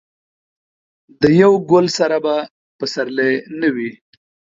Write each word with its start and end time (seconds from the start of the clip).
د 1.21 1.23
یو 1.41 1.51
ګل 1.71 1.85
سره 1.97 2.17
به 2.25 2.35
پسرلی 2.77 3.33
نه 3.59 3.69
وي. 3.75 3.91